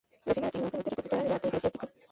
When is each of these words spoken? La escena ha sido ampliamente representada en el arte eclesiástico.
La 0.25 0.31
escena 0.31 0.47
ha 0.47 0.49
sido 0.49 0.63
ampliamente 0.63 0.89
representada 0.89 1.21
en 1.21 1.27
el 1.27 1.33
arte 1.33 1.47
eclesiástico. 1.49 1.87